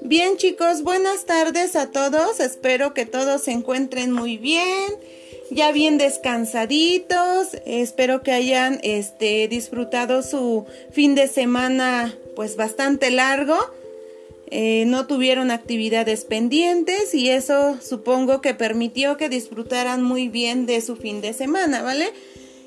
[0.00, 2.38] Bien chicos, buenas tardes a todos.
[2.40, 4.92] Espero que todos se encuentren muy bien,
[5.50, 7.48] ya bien descansaditos.
[7.66, 13.56] Espero que hayan este, disfrutado su fin de semana pues bastante largo.
[14.50, 20.80] Eh, no tuvieron actividades pendientes y eso supongo que permitió que disfrutaran muy bien de
[20.80, 22.12] su fin de semana, ¿vale?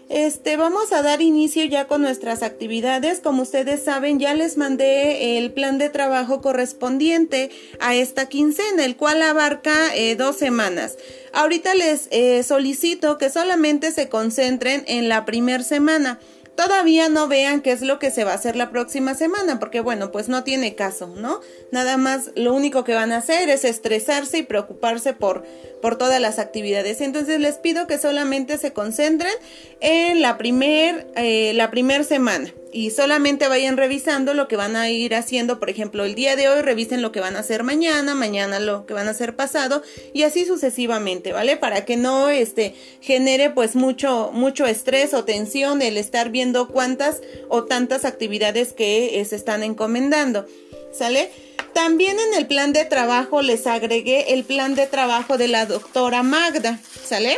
[0.09, 3.19] Este, vamos a dar inicio ya con nuestras actividades.
[3.19, 7.49] Como ustedes saben, ya les mandé el plan de trabajo correspondiente
[7.81, 10.97] a esta quincena, el cual abarca eh, dos semanas.
[11.33, 16.19] Ahorita les eh, solicito que solamente se concentren en la primera semana
[16.57, 19.79] todavía no vean qué es lo que se va a hacer la próxima semana, porque
[19.79, 21.39] bueno, pues no tiene caso, ¿no?
[21.71, 25.45] Nada más lo único que van a hacer es estresarse y preocuparse por,
[25.81, 26.99] por todas las actividades.
[26.99, 29.31] Entonces les pido que solamente se concentren
[29.79, 34.89] en la primer, eh, la primer semana y solamente vayan revisando lo que van a
[34.89, 38.15] ir haciendo, por ejemplo, el día de hoy revisen lo que van a hacer mañana,
[38.15, 39.81] mañana lo que van a hacer pasado
[40.13, 41.57] y así sucesivamente, ¿vale?
[41.57, 47.21] Para que no este genere pues mucho mucho estrés o tensión el estar viendo cuántas
[47.49, 50.45] o tantas actividades que se están encomendando.
[50.93, 51.29] ¿Sale?
[51.73, 56.23] También en el plan de trabajo les agregué el plan de trabajo de la doctora
[56.23, 57.37] Magda, ¿sale?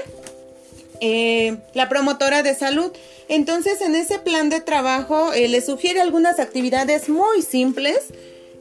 [1.02, 2.92] Eh, la promotora de salud.
[3.30, 8.00] Entonces, en ese plan de trabajo eh, le sugiere algunas actividades muy simples,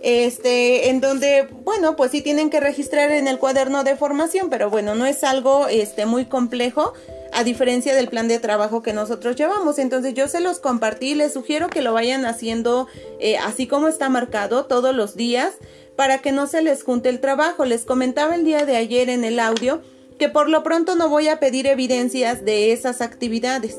[0.03, 4.69] este, en donde, bueno, pues sí tienen que registrar en el cuaderno de formación, pero
[4.69, 6.93] bueno, no es algo, este, muy complejo,
[7.33, 9.79] a diferencia del plan de trabajo que nosotros llevamos.
[9.79, 12.89] Entonces, yo se los compartí, les sugiero que lo vayan haciendo
[13.21, 15.55] eh, así como está marcado todos los días,
[15.97, 17.65] para que no se les junte el trabajo.
[17.65, 19.81] Les comentaba el día de ayer en el audio
[20.19, 23.79] que por lo pronto no voy a pedir evidencias de esas actividades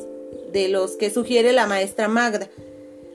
[0.52, 2.50] de los que sugiere la maestra Magda.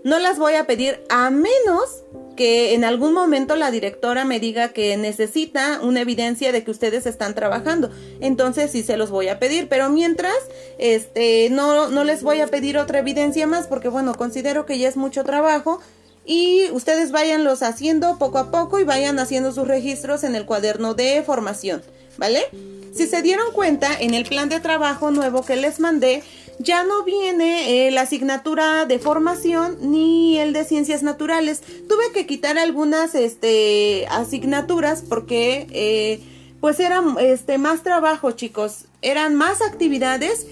[0.03, 2.05] No las voy a pedir a menos
[2.37, 7.07] que en algún momento la directora me diga que necesita una evidencia de que ustedes
[7.07, 7.91] están trabajando.
[8.21, 10.35] Entonces sí se los voy a pedir, pero mientras
[10.79, 14.89] este no no les voy a pedir otra evidencia más porque bueno, considero que ya
[14.89, 15.81] es mucho trabajo
[16.27, 20.95] y ustedes váyanlos haciendo poco a poco y vayan haciendo sus registros en el cuaderno
[20.95, 21.83] de formación,
[22.17, 22.47] ¿vale?
[22.95, 26.23] Si se dieron cuenta, en el plan de trabajo nuevo que les mandé,
[26.59, 31.63] ya no viene eh, la asignatura de formación ni el de ciencias naturales.
[31.89, 36.21] Tuve que quitar algunas este, asignaturas porque eh,
[36.61, 38.87] pues era este, más trabajo, chicos.
[39.03, 40.47] Eran más actividades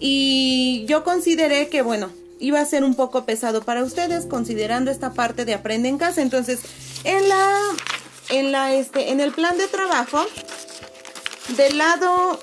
[0.00, 2.10] y yo consideré que, bueno,
[2.40, 6.20] iba a ser un poco pesado para ustedes considerando esta parte de aprende en casa.
[6.20, 6.60] Entonces,
[7.04, 7.58] en la,
[8.30, 10.26] en la, este, en el plan de trabajo,
[11.56, 12.40] del lado,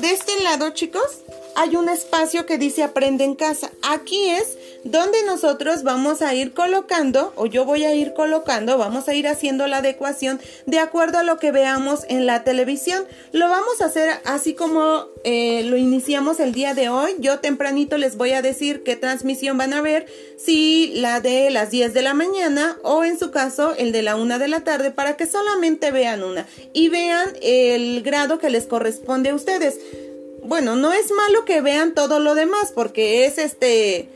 [0.00, 1.22] de este lado, chicos,
[1.54, 3.70] hay un espacio que dice aprende en casa.
[3.82, 9.08] Aquí es donde nosotros vamos a ir colocando, o yo voy a ir colocando, vamos
[9.08, 13.04] a ir haciendo la adecuación de acuerdo a lo que veamos en la televisión.
[13.32, 17.14] Lo vamos a hacer así como eh, lo iniciamos el día de hoy.
[17.18, 21.70] Yo tempranito les voy a decir qué transmisión van a ver, si la de las
[21.70, 24.90] 10 de la mañana o en su caso el de la 1 de la tarde,
[24.90, 29.78] para que solamente vean una y vean el grado que les corresponde a ustedes
[30.42, 34.08] bueno, no es malo que vean todo lo demás porque es este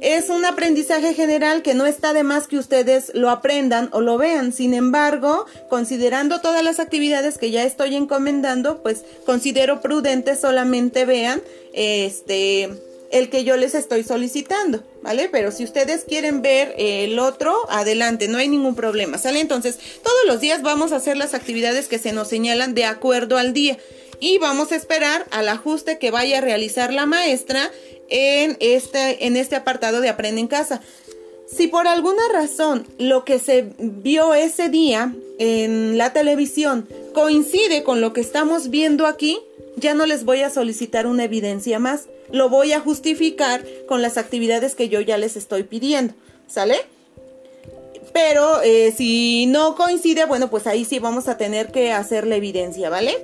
[0.00, 4.18] es un aprendizaje general que no está de más que ustedes lo aprendan o lo
[4.18, 4.52] vean.
[4.52, 11.42] Sin embargo, considerando todas las actividades que ya estoy encomendando, pues considero prudente solamente vean
[11.72, 12.70] este
[13.12, 15.28] el que yo les estoy solicitando, ¿vale?
[15.30, 19.38] Pero si ustedes quieren ver el otro, adelante, no hay ningún problema, ¿sale?
[19.38, 23.38] Entonces, todos los días vamos a hacer las actividades que se nos señalan de acuerdo
[23.38, 23.78] al día
[24.20, 27.70] y vamos a esperar al ajuste que vaya a realizar la maestra
[28.08, 30.80] en este, en este apartado de Aprende en Casa.
[31.46, 38.00] Si por alguna razón lo que se vio ese día en la televisión coincide con
[38.00, 39.38] lo que estamos viendo aquí,
[39.76, 42.08] ya no les voy a solicitar una evidencia más.
[42.30, 46.14] Lo voy a justificar con las actividades que yo ya les estoy pidiendo.
[46.48, 46.76] ¿Sale?
[48.12, 52.36] Pero eh, si no coincide, bueno, pues ahí sí vamos a tener que hacer la
[52.36, 53.16] evidencia, ¿vale?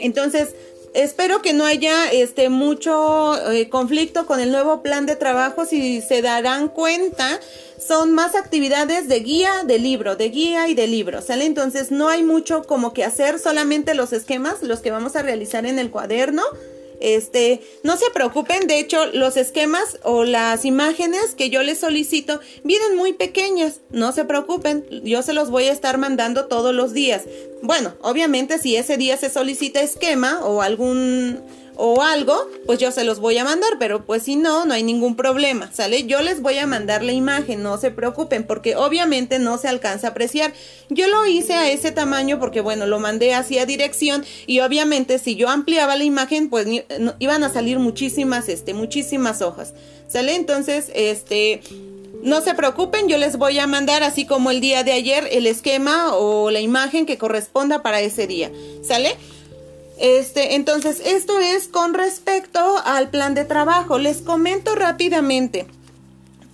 [0.00, 0.54] Entonces,
[0.94, 5.64] espero que no haya este mucho eh, conflicto con el nuevo plan de trabajo.
[5.64, 7.40] Si se darán cuenta,
[7.78, 11.44] son más actividades de guía, de libro, de guía y de libro, ¿sale?
[11.44, 15.66] Entonces no hay mucho como que hacer, solamente los esquemas, los que vamos a realizar
[15.66, 16.42] en el cuaderno
[17.00, 22.40] este, no se preocupen, de hecho, los esquemas o las imágenes que yo les solicito
[22.64, 26.92] vienen muy pequeñas, no se preocupen, yo se los voy a estar mandando todos los
[26.92, 27.24] días.
[27.62, 31.40] Bueno, obviamente si ese día se solicita esquema o algún
[31.80, 32.36] o algo,
[32.66, 35.70] pues yo se los voy a mandar, pero pues si no, no hay ningún problema,
[35.72, 36.06] ¿sale?
[36.06, 40.08] Yo les voy a mandar la imagen, no se preocupen, porque obviamente no se alcanza
[40.08, 40.52] a apreciar.
[40.90, 45.20] Yo lo hice a ese tamaño porque, bueno, lo mandé así a dirección y obviamente
[45.20, 46.66] si yo ampliaba la imagen, pues
[47.20, 49.72] iban a salir muchísimas, este, muchísimas hojas,
[50.08, 50.34] ¿sale?
[50.34, 51.62] Entonces, este...
[52.20, 55.46] No se preocupen, yo les voy a mandar así como el día de ayer el
[55.46, 58.50] esquema o la imagen que corresponda para ese día.
[58.82, 59.16] ¿Sale?
[59.98, 63.98] Este, entonces, esto es con respecto al plan de trabajo.
[63.98, 65.66] Les comento rápidamente.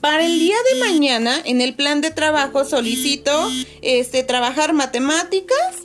[0.00, 3.50] Para el día de mañana, en el plan de trabajo solicito
[3.81, 5.76] este, trabajar matemáticas,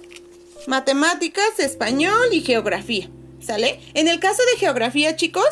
[0.68, 3.10] matemáticas, español y geografía.
[3.46, 3.80] ¿Sale?
[3.94, 5.48] En el caso de geografía, chicos,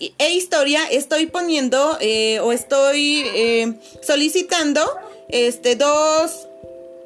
[0.00, 4.82] e historia, estoy poniendo eh, o estoy eh, solicitando
[5.28, 6.47] este, dos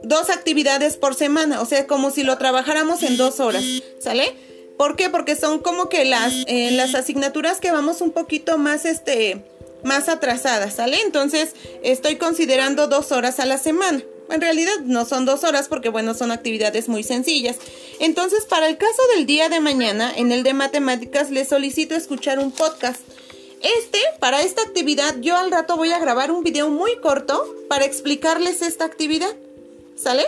[0.02, 3.64] dos actividades por semana, o sea, como si lo trabajáramos en dos horas,
[4.00, 4.34] ¿sale?
[4.76, 5.10] ¿Por qué?
[5.10, 9.44] Porque son como que las, eh, las asignaturas que vamos un poquito más, este,
[9.84, 11.00] más atrasadas, ¿sale?
[11.02, 14.02] Entonces, estoy considerando dos horas a la semana.
[14.30, 17.56] En realidad no son dos horas porque, bueno, son actividades muy sencillas.
[18.00, 22.38] Entonces, para el caso del día de mañana, en el de matemáticas, les solicito escuchar
[22.38, 23.00] un podcast.
[23.78, 27.84] Este, para esta actividad, yo al rato voy a grabar un video muy corto para
[27.84, 29.32] explicarles esta actividad.
[29.96, 30.24] ¿Sale?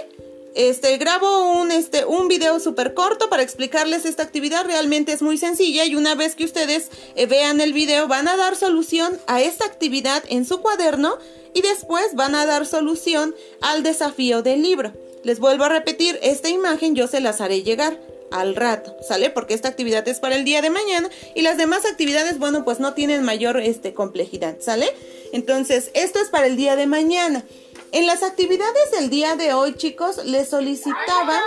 [0.55, 4.65] Este, grabo un, este, un video súper corto para explicarles esta actividad.
[4.65, 8.37] Realmente es muy sencilla y una vez que ustedes eh, vean el video van a
[8.37, 11.19] dar solución a esta actividad en su cuaderno
[11.55, 14.93] y después van a dar solución al desafío del libro.
[15.25, 17.99] Les vuelvo a repetir, esta imagen yo se las haré llegar
[18.31, 19.31] al rato, ¿sale?
[19.31, 22.81] Porque esta actividad es para el día de mañana y las demás actividades, bueno, pues
[22.81, 24.87] no tienen mayor este, complejidad, ¿sale?
[25.33, 27.45] Entonces, esto es para el día de mañana.
[27.95, 31.41] En las actividades del día de hoy, chicos, les solicitaba,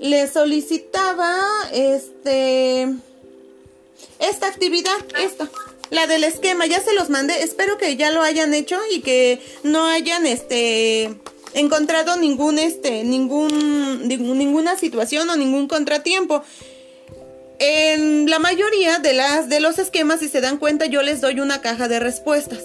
[0.00, 1.40] les solicitaba,
[1.72, 2.88] este,
[4.18, 5.48] esta actividad, esta,
[5.90, 9.40] la del esquema, ya se los mandé, espero que ya lo hayan hecho y que
[9.62, 11.14] no hayan, este,
[11.54, 16.42] encontrado ningún, este, ningún, ninguna situación o ningún contratiempo.
[17.60, 21.38] En la mayoría de las, de los esquemas, si se dan cuenta, yo les doy
[21.38, 22.64] una caja de respuestas,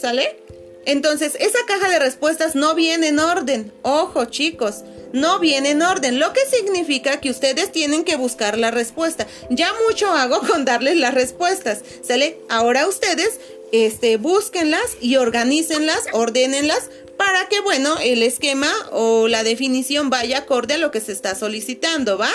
[0.00, 0.43] ¿sale?
[0.86, 3.72] Entonces, esa caja de respuestas no viene en orden.
[3.82, 8.72] Ojo, chicos, no viene en orden, lo que significa que ustedes tienen que buscar la
[8.72, 9.26] respuesta.
[9.48, 12.38] Ya mucho hago con darles las respuestas, ¿sale?
[12.48, 13.38] Ahora ustedes
[13.70, 20.74] este búsquenlas y organícenlas, ordénenlas para que bueno, el esquema o la definición vaya acorde
[20.74, 22.30] a lo que se está solicitando, ¿va?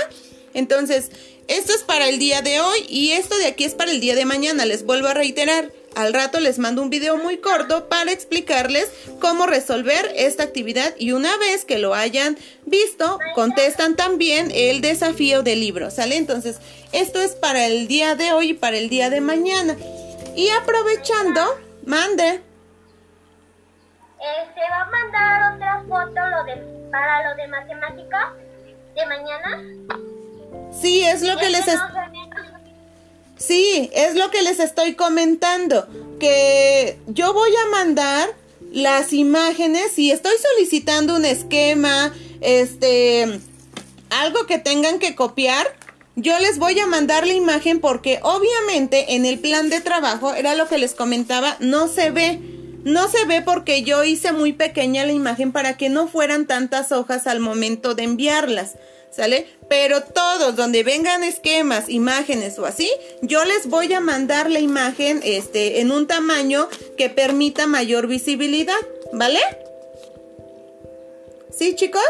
[0.53, 1.11] Entonces,
[1.47, 4.15] esto es para el día de hoy y esto de aquí es para el día
[4.15, 5.71] de mañana, les vuelvo a reiterar.
[5.99, 11.11] Al rato les mando un video muy corto para explicarles cómo resolver esta actividad y
[11.11, 16.15] una vez que lo hayan visto, contestan también el desafío del libro, ¿sale?
[16.15, 16.61] Entonces,
[16.93, 19.75] esto es para el día de hoy y para el día de mañana.
[20.37, 21.41] Y aprovechando,
[21.85, 22.43] mande.
[24.19, 28.33] ¿Se va a mandar otra foto lo de, para lo de matemáticas
[28.95, 29.63] de mañana?
[30.71, 31.65] Sí, es lo que les...
[33.39, 35.87] Sí, es lo que les estoy comentando,
[36.19, 38.29] que yo voy a mandar
[38.73, 43.39] las imágenes y estoy solicitando un esquema, este,
[44.09, 45.73] algo que tengan que copiar.
[46.17, 50.55] Yo les voy a mandar la imagen porque obviamente en el plan de trabajo, era
[50.55, 52.39] lo que les comentaba, no se ve.
[52.83, 56.91] No se ve porque yo hice muy pequeña la imagen para que no fueran tantas
[56.91, 58.75] hojas al momento de enviarlas.
[59.11, 59.47] ¿Sale?
[59.67, 62.89] Pero todos donde vengan esquemas, imágenes o así,
[63.21, 68.79] yo les voy a mandar la imagen este, en un tamaño que permita mayor visibilidad,
[69.11, 69.39] ¿vale?
[71.55, 72.01] ¿Sí, chicos?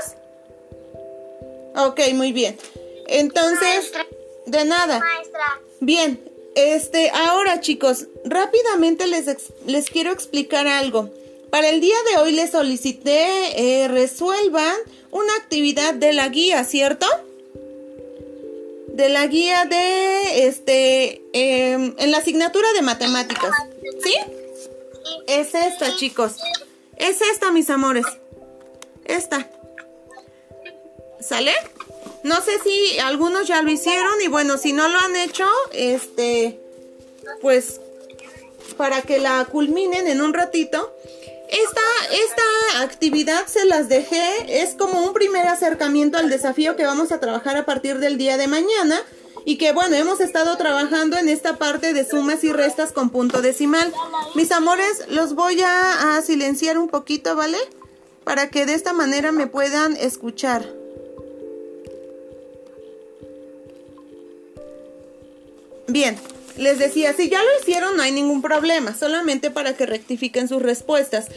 [1.75, 2.57] Ok, muy bien.
[3.07, 3.91] Entonces,
[4.45, 5.01] de nada.
[5.79, 6.19] Bien,
[6.55, 9.25] este, ahora chicos, rápidamente les,
[9.65, 11.09] les quiero explicar algo.
[11.49, 14.75] Para el día de hoy les solicité eh, resuelvan
[15.11, 17.05] una actividad de la guía, ¿cierto?
[18.87, 23.51] De la guía de, este, em, en la asignatura de matemáticas.
[24.03, 24.13] ¿Sí?
[25.27, 26.37] Es esta, chicos.
[26.97, 28.05] Es esta, mis amores.
[29.05, 29.49] Esta.
[31.19, 31.53] ¿Sale?
[32.23, 36.59] No sé si algunos ya lo hicieron y bueno, si no lo han hecho, este,
[37.41, 37.79] pues,
[38.77, 40.93] para que la culminen en un ratito,
[41.49, 47.11] esta, esta actividad se las dejé, es como un primer acercamiento al desafío que vamos
[47.11, 49.01] a trabajar a partir del día de mañana
[49.45, 53.41] y que bueno, hemos estado trabajando en esta parte de sumas y restas con punto
[53.41, 53.91] decimal.
[54.35, 57.57] Mis amores, los voy a, a silenciar un poquito, ¿vale?
[58.23, 60.71] Para que de esta manera me puedan escuchar.
[65.87, 66.19] Bien,
[66.59, 70.61] les decía, si ya lo hicieron no hay ningún problema, solamente para que rectifiquen sus
[70.61, 71.27] respuestas.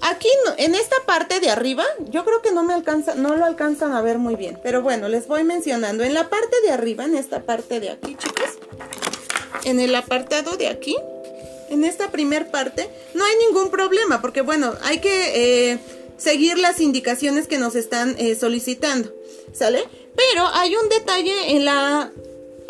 [0.00, 0.28] Aquí
[0.58, 4.02] en esta parte de arriba, yo creo que no me alcanza, no lo alcanzan a
[4.02, 6.04] ver muy bien, pero bueno, les voy mencionando.
[6.04, 8.50] En la parte de arriba, en esta parte de aquí, chicos,
[9.64, 10.96] en el apartado de aquí,
[11.70, 15.78] en esta primer parte, no hay ningún problema, porque bueno, hay que eh,
[16.18, 19.14] seguir las indicaciones que nos están eh, solicitando,
[19.52, 19.84] ¿sale?
[20.16, 22.12] Pero hay un detalle en la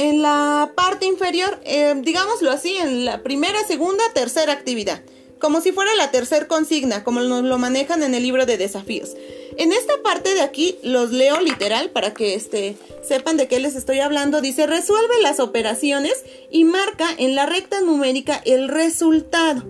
[0.08, 5.02] en la parte inferior, eh, digámoslo así, en la primera, segunda, tercera actividad,
[5.38, 9.16] como si fuera la tercera consigna, como nos lo manejan en el libro de desafíos.
[9.56, 13.76] En esta parte de aquí los leo literal para que este, sepan de qué les
[13.76, 14.40] estoy hablando.
[14.40, 19.62] Dice, resuelve las operaciones y marca en la recta numérica el resultado.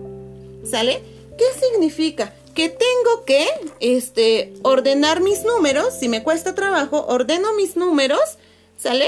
[0.69, 1.03] ¿Sale?
[1.37, 2.33] ¿Qué significa?
[2.55, 3.47] Que tengo que
[3.79, 5.93] este, ordenar mis números.
[5.99, 8.37] Si me cuesta trabajo, ordeno mis números.
[8.77, 9.07] ¿Sale?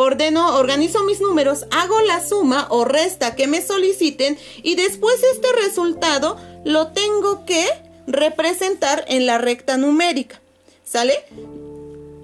[0.00, 5.48] Ordeno, organizo mis números, hago la suma o resta que me soliciten y después este
[5.64, 7.66] resultado lo tengo que
[8.06, 10.40] representar en la recta numérica.
[10.84, 11.24] ¿Sale?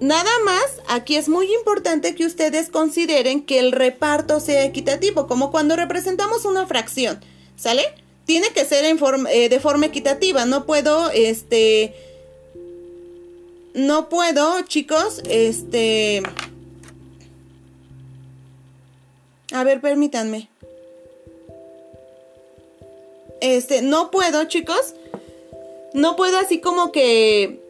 [0.01, 5.51] Nada más, aquí es muy importante que ustedes consideren que el reparto sea equitativo, como
[5.51, 7.21] cuando representamos una fracción,
[7.57, 7.83] ¿sale?
[8.25, 11.93] Tiene que ser eh, de forma equitativa, no puedo, este,
[13.75, 16.23] no puedo, chicos, este,
[19.55, 20.51] A ver, permítanme.
[23.41, 24.95] Este, no puedo, chicos.
[25.93, 27.61] No puedo así como que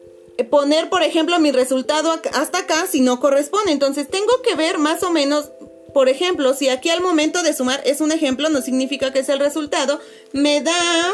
[0.49, 3.71] poner, por ejemplo, mi resultado hasta acá si no corresponde.
[3.71, 5.51] Entonces, tengo que ver más o menos,
[5.93, 9.29] por ejemplo, si aquí al momento de sumar es un ejemplo, no significa que es
[9.29, 9.99] el resultado,
[10.31, 11.13] me da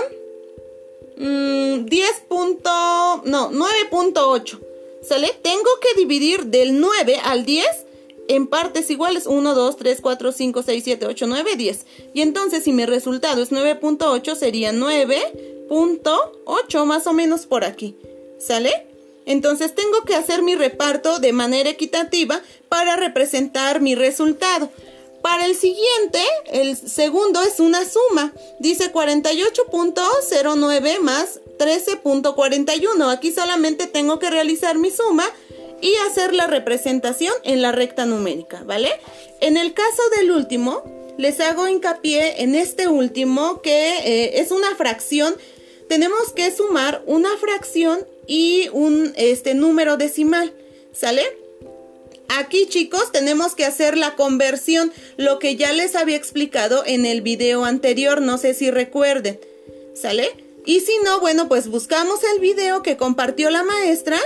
[1.18, 1.18] 10.
[1.18, 1.86] Mm,
[3.26, 4.60] no, 9.8.
[5.04, 5.38] ¿Sale?
[5.42, 7.91] Tengo que dividir del 9 al 10
[8.28, 11.86] en partes iguales 1, 2, 3, 4, 5, 6, 7, 8, 9, 10.
[12.14, 17.98] Y entonces si mi resultado es 9.8 sería 9.8 más o menos por aquí.
[18.40, 18.88] ¿Sale?
[19.26, 24.70] Entonces tengo que hacer mi reparto de manera equitativa para representar mi resultado.
[25.22, 28.34] Para el siguiente, el segundo es una suma.
[28.60, 33.12] Dice 48.09 más 13.41.
[33.12, 35.30] Aquí solamente tengo que realizar mi suma
[35.82, 38.90] y hacer la representación en la recta numérica, ¿vale?
[39.40, 40.84] En el caso del último,
[41.18, 45.36] les hago hincapié en este último que eh, es una fracción.
[45.90, 50.54] Tenemos que sumar una fracción y un este, número decimal,
[50.94, 51.24] ¿sale?
[52.30, 57.22] Aquí chicos tenemos que hacer la conversión, lo que ya les había explicado en el
[57.22, 59.40] video anterior, no sé si recuerden,
[59.94, 60.32] ¿sale?
[60.66, 64.18] Y si no, bueno, pues buscamos el video que compartió la maestra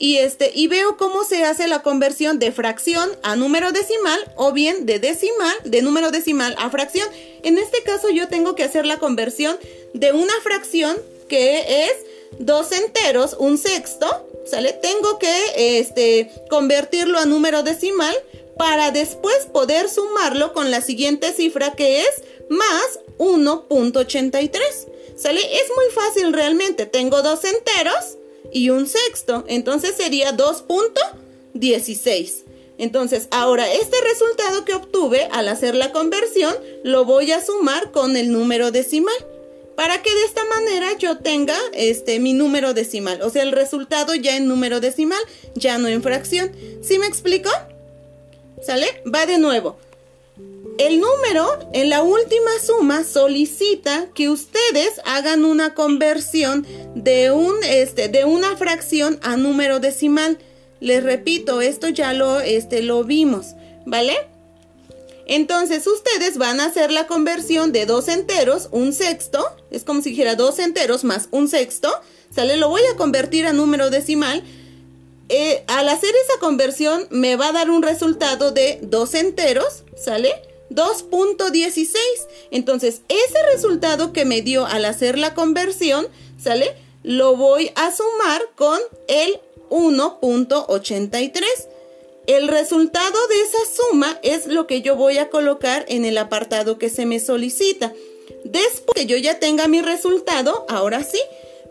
[0.00, 4.50] y este y veo cómo se hace la conversión de fracción a número decimal o
[4.50, 7.06] bien de decimal de número decimal a fracción.
[7.44, 9.56] En este caso yo tengo que hacer la conversión
[9.92, 10.96] de una fracción
[11.28, 11.92] que es
[12.38, 14.72] dos enteros, un sexto, ¿sale?
[14.72, 18.16] Tengo que este convertirlo a número decimal
[18.56, 24.50] para después poder sumarlo con la siguiente cifra que es más 1.83.
[25.16, 25.40] ¿Sale?
[25.40, 26.86] Es muy fácil realmente.
[26.86, 28.16] Tengo dos enteros
[28.52, 29.44] y un sexto.
[29.48, 32.44] Entonces sería 2.16.
[32.78, 38.16] Entonces, ahora este resultado que obtuve al hacer la conversión lo voy a sumar con
[38.16, 39.14] el número decimal
[39.76, 44.14] para que de esta manera yo tenga este mi número decimal, o sea, el resultado
[44.14, 45.22] ya en número decimal,
[45.54, 46.52] ya no en fracción.
[46.82, 47.48] ¿Sí me explico?
[48.62, 49.02] ¿Sale?
[49.06, 49.78] Va de nuevo.
[50.80, 58.08] El número en la última suma solicita que ustedes hagan una conversión de, un, este,
[58.08, 60.38] de una fracción a número decimal.
[60.80, 63.48] Les repito, esto ya lo, este, lo vimos,
[63.84, 64.16] ¿vale?
[65.26, 70.10] Entonces ustedes van a hacer la conversión de dos enteros, un sexto, es como si
[70.10, 71.92] dijera dos enteros más un sexto,
[72.34, 72.56] ¿sale?
[72.56, 74.42] Lo voy a convertir a número decimal.
[75.28, 80.49] Eh, al hacer esa conversión me va a dar un resultado de dos enteros, ¿sale?
[80.70, 81.96] 2.16.
[82.50, 86.08] Entonces, ese resultado que me dio al hacer la conversión,
[86.42, 86.74] ¿sale?
[87.02, 91.42] Lo voy a sumar con el 1.83.
[92.26, 96.78] El resultado de esa suma es lo que yo voy a colocar en el apartado
[96.78, 97.92] que se me solicita.
[98.44, 101.20] Después que yo ya tenga mi resultado, ahora sí,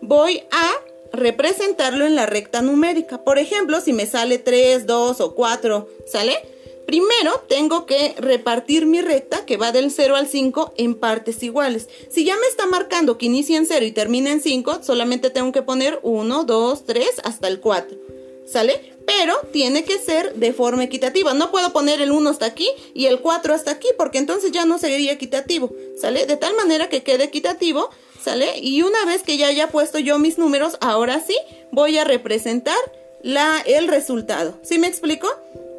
[0.01, 0.73] voy a
[1.13, 3.23] representarlo en la recta numérica.
[3.23, 6.37] Por ejemplo, si me sale 3, 2 o 4, ¿sale?
[6.89, 11.87] Primero tengo que repartir mi recta que va del 0 al 5 en partes iguales.
[12.09, 15.51] Si ya me está marcando que inicia en 0 y termina en 5, solamente tengo
[15.51, 17.95] que poner 1, 2, 3 hasta el 4.
[18.47, 18.95] ¿sale?
[19.05, 21.35] Pero tiene que ser de forma equitativa.
[21.35, 24.65] No puedo poner el 1 hasta aquí y el 4 hasta aquí, porque entonces ya
[24.65, 26.25] no sería equitativo, ¿sale?
[26.25, 28.57] De tal manera que quede equitativo, ¿sale?
[28.57, 31.37] Y una vez que ya haya puesto yo mis números, ahora sí
[31.71, 32.79] voy a representar
[33.21, 34.57] la, el resultado.
[34.63, 35.27] ¿Sí me explico?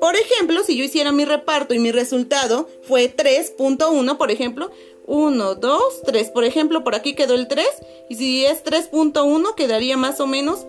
[0.01, 4.71] Por ejemplo, si yo hiciera mi reparto y mi resultado fue 3.1, por ejemplo,
[5.07, 6.31] 1, 2, 3.
[6.31, 7.67] Por ejemplo, por aquí quedó el 3.
[8.09, 10.67] Y si es 3.1, quedaría más o menos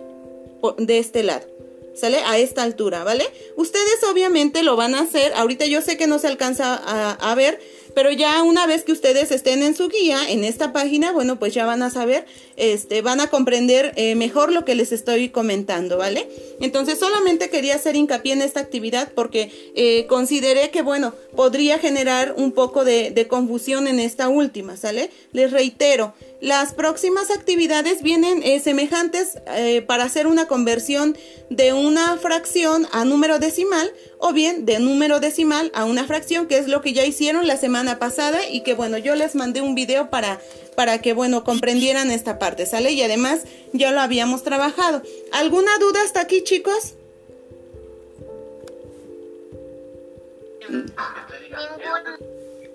[0.78, 1.46] de este lado.
[1.94, 2.18] ¿Sale?
[2.24, 3.26] A esta altura, ¿vale?
[3.56, 5.32] Ustedes obviamente lo van a hacer.
[5.34, 7.60] Ahorita yo sé que no se alcanza a, a ver,
[7.94, 11.54] pero ya una vez que ustedes estén en su guía, en esta página, bueno, pues
[11.54, 12.24] ya van a saber,
[12.56, 16.28] este, van a comprender eh, mejor lo que les estoy comentando, ¿vale?
[16.60, 22.34] Entonces solamente quería hacer hincapié en esta actividad porque eh, consideré que, bueno, podría generar
[22.36, 25.10] un poco de, de confusión en esta última, ¿sale?
[25.32, 31.16] Les reitero, las próximas actividades vienen eh, semejantes eh, para hacer una conversión
[31.50, 36.58] de una fracción a número decimal o bien de número decimal a una fracción, que
[36.58, 39.76] es lo que ya hicieron la semana pasada y que bueno, yo les mandé un
[39.76, 40.40] video para,
[40.74, 42.90] para que bueno, comprendieran esta parte, ¿sale?
[42.90, 45.00] Y además ya lo habíamos trabajado.
[45.30, 46.94] ¿Alguna duda hasta aquí, chicos?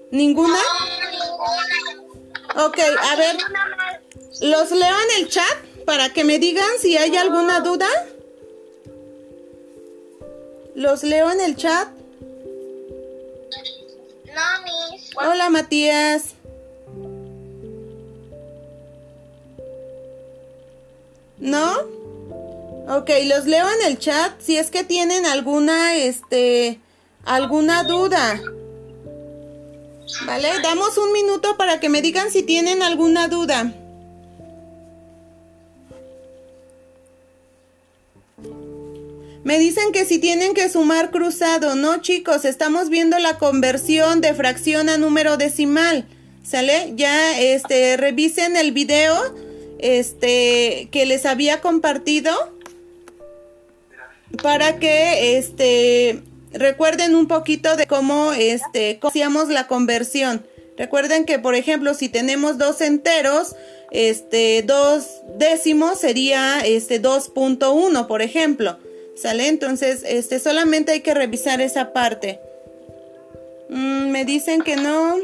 [0.10, 0.58] ¿Ninguna?
[2.56, 3.38] Ok, a ver,
[4.42, 7.88] los leo en el chat para que me digan si hay alguna duda.
[10.76, 11.90] Los leo en el chat.
[15.20, 16.36] Hola, Matías.
[21.40, 21.74] ¿No?
[22.90, 26.80] Ok, los leo en el chat si es que tienen alguna, este,
[27.26, 28.40] alguna duda.
[30.26, 33.74] Vale, damos un minuto para que me digan si tienen alguna duda.
[39.44, 44.34] Me dicen que si tienen que sumar cruzado, no chicos, estamos viendo la conversión de
[44.34, 46.06] fracción a número decimal.
[46.44, 46.94] ¿Sale?
[46.96, 49.14] Ya este revisen el video
[49.80, 52.32] este que les había compartido
[54.42, 60.46] para que este recuerden un poquito de cómo este, hacíamos la conversión.
[60.78, 63.56] Recuerden que, por ejemplo, si tenemos dos enteros,
[63.92, 68.78] este, dos décimos sería este 2.1, por ejemplo.
[69.16, 69.48] ¿Sale?
[69.48, 72.40] Entonces, este, solamente hay que revisar esa parte.
[73.70, 75.18] Mm, me dicen que no.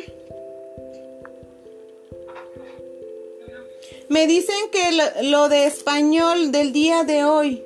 [4.10, 7.64] Me dicen que lo de español del día de hoy.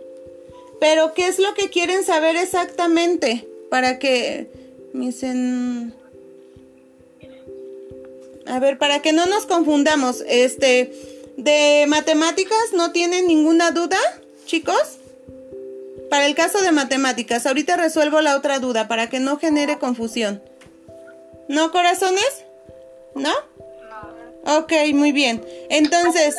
[0.82, 3.47] Pero, ¿qué es lo que quieren saber exactamente?
[3.70, 4.50] Para que
[4.94, 5.94] dicen...
[8.46, 10.94] A ver, para que no nos confundamos, este,
[11.36, 13.98] de matemáticas no tienen ninguna duda,
[14.46, 15.00] chicos.
[16.10, 20.42] Para el caso de matemáticas, ahorita resuelvo la otra duda para que no genere confusión.
[21.50, 22.46] ¿No, corazones?
[23.16, 23.34] ¿No?
[24.46, 25.44] Ok, muy bien.
[25.70, 26.36] Entonces,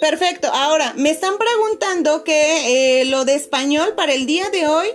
[0.00, 0.48] Perfecto.
[0.52, 4.88] Ahora, me están preguntando que eh, lo de español para el día de hoy,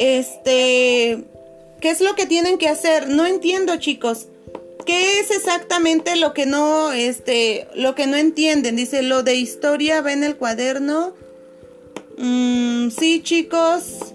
[0.00, 1.24] este,
[1.80, 3.08] ¿qué es lo que tienen que hacer?
[3.08, 4.28] No entiendo, chicos.
[4.86, 8.76] ¿Qué es exactamente lo que no, este, lo que no entienden?
[8.76, 11.12] Dice, lo de historia va en el cuaderno.
[12.16, 14.14] Mm, sí, chicos.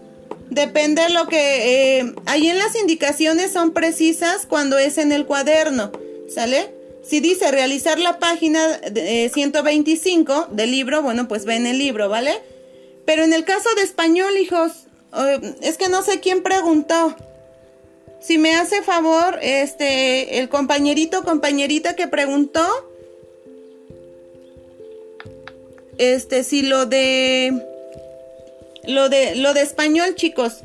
[0.49, 1.99] Depende de lo que...
[1.99, 5.91] Eh, ahí en las indicaciones son precisas cuando es en el cuaderno.
[6.27, 6.73] ¿Sale?
[7.07, 8.79] Si dice realizar la página
[9.31, 12.41] 125 eh, del libro, bueno, pues ve en el libro, ¿vale?
[13.05, 14.87] Pero en el caso de español, hijos,
[15.61, 17.15] es que no sé quién preguntó.
[18.19, 22.65] Si me hace favor, este, el compañerito, compañerita que preguntó,
[25.97, 27.63] este, si lo de,
[28.87, 30.61] lo de, lo de español, chicos,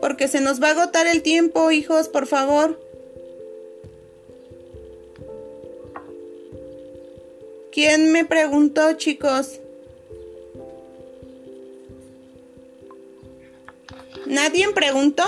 [0.00, 2.80] porque se nos va a agotar el tiempo, hijos, por favor.
[7.70, 9.60] ¿Quién me preguntó, chicos?
[14.28, 15.24] ¿Nadie preguntó?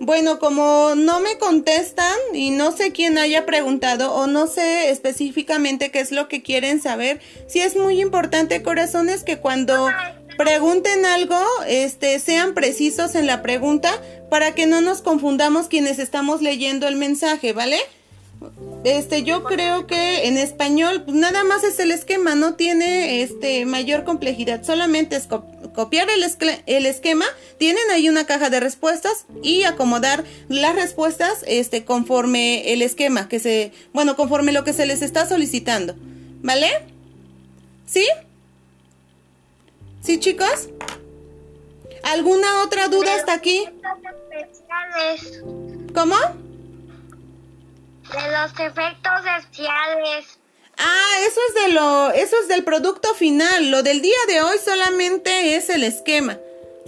[0.00, 5.90] Bueno, como no me contestan y no sé quién haya preguntado o no sé específicamente
[5.90, 9.88] qué es lo que quieren saber, sí es muy importante, corazones, que cuando
[10.36, 16.42] pregunten algo, este, sean precisos en la pregunta para que no nos confundamos quienes estamos
[16.42, 17.78] leyendo el mensaje, ¿vale?
[18.84, 23.64] Este, yo creo que en español pues, nada más es el esquema, no tiene este
[23.64, 25.26] mayor complejidad, solamente es
[25.74, 26.24] copiar el,
[26.66, 27.24] el, esquema,
[27.58, 33.38] tienen ahí una caja de respuestas y acomodar las respuestas este conforme el esquema que
[33.38, 35.94] se, bueno, conforme lo que se les está solicitando,
[36.42, 36.68] ¿vale?
[37.86, 38.06] ¿Sí?
[40.02, 40.68] ¿Sí, chicos?
[42.02, 43.64] ¿Alguna otra duda hasta aquí?
[45.94, 46.16] ¿Cómo?
[48.12, 50.38] De los efectos especiales.
[50.76, 53.70] Ah, eso es de lo, eso es del producto final.
[53.70, 56.38] Lo del día de hoy solamente es el esquema,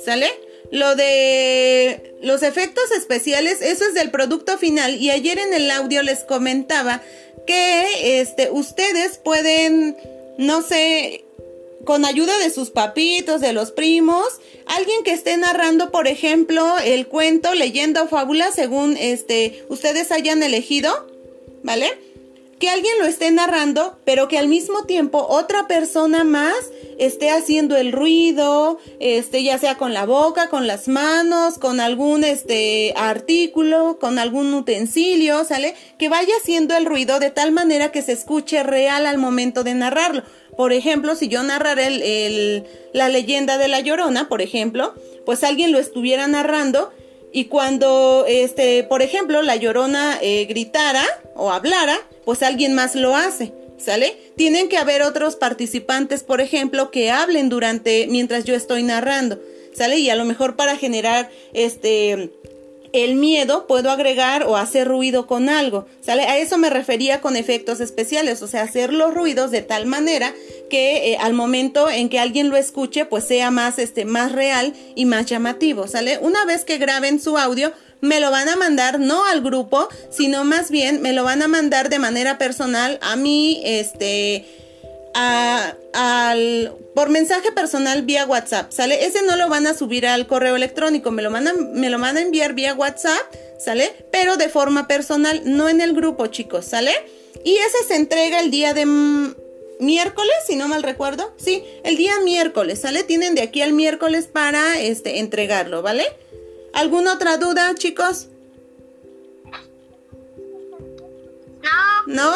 [0.05, 0.31] ¿sale?
[0.73, 4.97] Lo de los efectos especiales, eso es del producto final.
[4.97, 7.01] Y ayer en el audio les comentaba
[7.47, 9.97] que, este, ustedes pueden,
[10.39, 11.26] no sé,
[11.87, 14.27] con ayuda de sus papitos, de los primos,
[14.67, 20.43] alguien que esté narrando, por ejemplo, el cuento, leyenda o fábula, según este, ustedes hayan
[20.43, 21.07] elegido,
[21.63, 21.99] ¿vale?
[22.59, 26.55] Que alguien lo esté narrando, pero que al mismo tiempo otra persona más
[26.99, 32.25] esté haciendo el ruido, este, ya sea con la boca, con las manos, con algún
[32.25, 35.75] este artículo, con algún utensilio, ¿sale?
[35.99, 39.75] Que vaya haciendo el ruido de tal manera que se escuche real al momento de
[39.75, 40.23] narrarlo.
[40.57, 42.65] Por ejemplo, si yo narrara el,
[42.95, 44.95] la leyenda de la Llorona, por ejemplo,
[45.27, 46.93] pues alguien lo estuviera narrando
[47.37, 53.15] y cuando, este, por ejemplo, la Llorona eh, gritara o hablara, pues alguien más lo
[53.15, 54.17] hace, ¿sale?
[54.39, 59.39] Tienen que haber otros participantes, por ejemplo, que hablen durante, mientras yo estoy narrando,
[59.75, 59.99] ¿sale?
[59.99, 62.31] Y a lo mejor para generar este
[62.93, 66.23] el miedo puedo agregar o hacer ruido con algo, ¿sale?
[66.25, 70.35] A eso me refería con efectos especiales, o sea, hacer los ruidos de tal manera
[70.71, 74.75] que eh, al momento en que alguien lo escuche, pues sea más, este, más real
[74.95, 76.19] y más llamativo, ¿sale?
[76.19, 80.45] Una vez que graben su audio, me lo van a mandar no al grupo, sino
[80.45, 84.66] más bien me lo van a mandar de manera personal a mí, este,
[85.17, 89.07] al, por mensaje personal vía WhatsApp, ¿sale?
[89.07, 91.99] Ese no lo van a subir al correo electrónico, me lo, van a, me lo
[91.99, 93.23] van a enviar vía WhatsApp,
[93.59, 93.93] ¿sale?
[94.13, 96.93] Pero de forma personal, no en el grupo, chicos, ¿sale?
[97.45, 98.85] Y ese se entrega el día de
[99.81, 101.33] miércoles, si no mal recuerdo.
[101.39, 103.03] Sí, el día miércoles, ¿sale?
[103.03, 106.05] Tienen de aquí al miércoles para este entregarlo, ¿vale?
[106.75, 108.29] ¿Alguna otra duda, chicos?
[112.07, 112.33] No.
[112.33, 112.35] ¿No?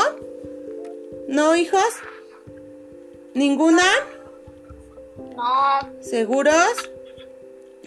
[1.28, 1.84] ¿No, hijos?
[3.34, 3.82] ¿Ninguna?
[5.36, 6.02] No.
[6.02, 6.90] ¿Seguros?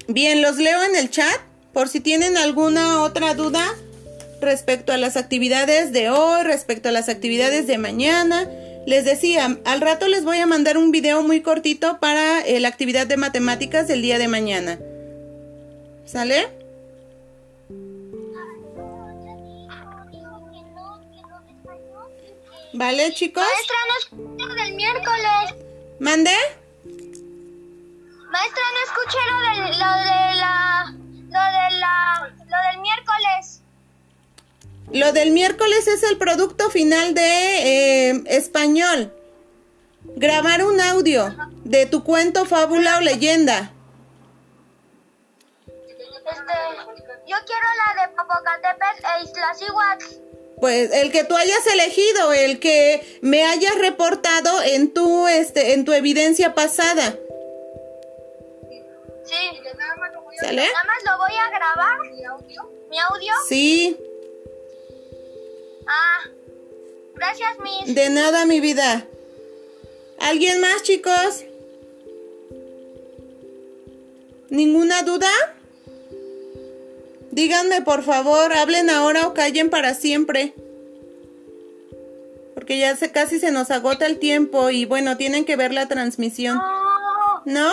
[0.08, 1.40] Bien, los leo en el chat
[1.74, 3.64] por si tienen alguna otra duda
[4.42, 8.48] respecto a las actividades de hoy, respecto a las actividades de mañana.
[8.86, 12.68] Les decía, al rato les voy a mandar un video muy cortito para eh, la
[12.68, 14.80] actividad de matemáticas del día de mañana.
[16.06, 16.63] ¿Sale?
[22.74, 23.44] ¿Vale, chicos?
[23.44, 25.56] Maestra, no escuché lo del miércoles.
[26.00, 26.36] ¿Mande?
[28.32, 30.96] Maestra, no escuché lo, del, lo de la...
[31.30, 32.34] Lo de la...
[32.50, 33.62] Lo del miércoles.
[34.92, 39.14] Lo del miércoles es el producto final de eh, español.
[40.16, 43.72] Grabar un audio de tu cuento, fábula o leyenda.
[45.68, 46.54] Este...
[47.28, 50.06] Yo quiero la de Popocatépetl e Iztaccíhuatl.
[50.64, 55.84] Pues el que tú hayas elegido, el que me hayas reportado en tu este en
[55.84, 57.20] tu evidencia pasada.
[59.26, 59.36] Sí.
[60.40, 60.62] ¿Sale?
[60.62, 62.00] Nada más lo voy a grabar.
[62.14, 62.72] ¿Mi audio?
[62.90, 63.34] ¿Mi audio?
[63.50, 63.98] Sí,
[65.86, 66.30] Ah.
[67.16, 67.94] Gracias, Miss.
[67.94, 69.06] de nada, mi vida.
[70.18, 71.44] ¿Alguien más, chicos?
[74.48, 75.30] ¿Ninguna duda?
[77.34, 80.54] Díganme, por favor, hablen ahora o callen para siempre.
[82.54, 85.88] Porque ya se casi se nos agota el tiempo y bueno, tienen que ver la
[85.88, 86.58] transmisión.
[86.58, 87.44] No.
[87.46, 87.72] ¿No?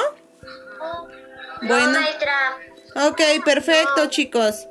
[1.60, 1.98] No, Bueno.
[3.10, 4.66] Ok, perfecto, chicos.